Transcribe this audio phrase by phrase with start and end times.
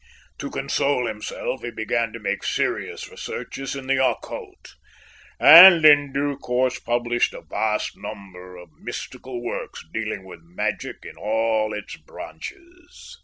[0.39, 4.73] To console himself he began to make serious researches in the occult,
[5.39, 11.17] and in due course published a vast number of mystical works dealing with magic in
[11.17, 13.19] all its branches."